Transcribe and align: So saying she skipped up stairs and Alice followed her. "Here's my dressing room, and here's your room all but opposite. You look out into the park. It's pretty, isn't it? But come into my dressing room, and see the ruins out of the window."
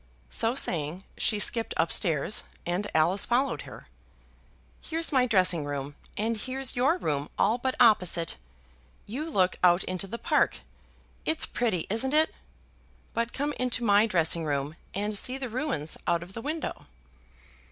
So 0.31 0.55
saying 0.55 1.03
she 1.15 1.37
skipped 1.37 1.75
up 1.77 1.91
stairs 1.91 2.45
and 2.65 2.89
Alice 2.95 3.23
followed 3.27 3.61
her. 3.69 3.85
"Here's 4.81 5.11
my 5.11 5.27
dressing 5.27 5.63
room, 5.63 5.93
and 6.17 6.37
here's 6.37 6.75
your 6.75 6.97
room 6.97 7.29
all 7.37 7.59
but 7.59 7.75
opposite. 7.79 8.35
You 9.05 9.29
look 9.29 9.57
out 9.63 9.83
into 9.83 10.07
the 10.07 10.17
park. 10.17 10.61
It's 11.23 11.45
pretty, 11.45 11.85
isn't 11.91 12.15
it? 12.15 12.33
But 13.13 13.31
come 13.31 13.53
into 13.59 13.83
my 13.83 14.07
dressing 14.07 14.43
room, 14.43 14.73
and 14.95 15.15
see 15.19 15.37
the 15.37 15.49
ruins 15.49 15.97
out 16.07 16.23
of 16.23 16.33
the 16.33 16.41
window." 16.41 16.87